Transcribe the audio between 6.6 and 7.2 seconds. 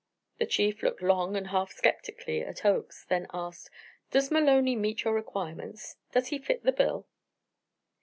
the bill?"